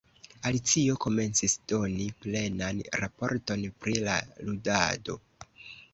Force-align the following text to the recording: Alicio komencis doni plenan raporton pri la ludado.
Alicio 0.49 0.95
komencis 1.03 1.57
doni 1.73 2.07
plenan 2.23 2.81
raporton 3.03 3.69
pri 3.85 3.95
la 4.09 4.17
ludado. 4.49 5.19